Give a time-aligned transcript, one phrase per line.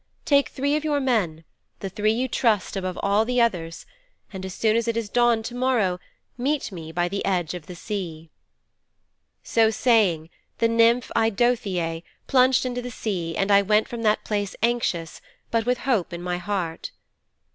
[0.25, 1.43] Take three of your men
[1.79, 3.85] the three you trust above all the others
[4.33, 5.99] and as soon as it is dawn to morrow
[6.39, 8.31] meet me by the edge of the sea."'
[9.43, 14.55] 'So saying the nymph Eidothëe plunged into the sea and I went from that place
[14.63, 16.89] anxious, but with hope in my heart.